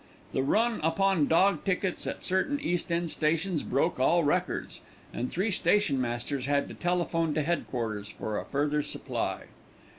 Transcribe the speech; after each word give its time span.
The 0.33 0.41
run 0.41 0.79
upon 0.81 1.27
dog 1.27 1.63
tickets 1.63 2.07
at 2.07 2.23
certain 2.23 2.59
East 2.59 2.91
end 2.91 3.11
stations 3.11 3.61
broke 3.61 3.99
all 3.99 4.23
records, 4.23 4.81
and 5.13 5.29
three 5.29 5.51
stationmasters 5.51 6.45
had 6.47 6.67
to 6.69 6.73
telephone 6.73 7.35
to 7.35 7.43
headquarters 7.43 8.07
for 8.09 8.39
a 8.39 8.45
further 8.45 8.81
supply. 8.81 9.43